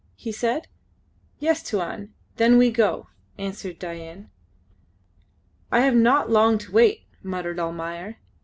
he 0.15 0.31
said. 0.31 0.67
"Yes, 1.37 1.61
Tuan. 1.61 2.11
Then 2.37 2.57
we 2.57 2.71
go," 2.71 3.09
answered 3.37 3.77
Dain. 3.77 4.31
"I 5.71 5.81
have 5.81 5.93
not 5.95 6.27
long 6.31 6.57
to 6.57 6.71
wait," 6.71 7.03
muttered 7.21 7.59
Almayer. 7.59 8.17